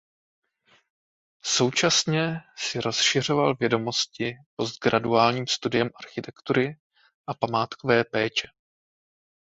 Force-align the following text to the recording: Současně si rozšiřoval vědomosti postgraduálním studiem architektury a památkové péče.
Současně 1.45 2.35
si 2.57 2.81
rozšiřoval 2.81 3.55
vědomosti 3.55 4.35
postgraduálním 4.55 5.47
studiem 5.47 5.89
architektury 5.99 6.77
a 7.27 7.33
památkové 7.33 8.03
péče. 8.03 8.47